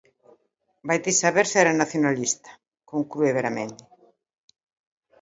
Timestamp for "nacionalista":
1.81-2.49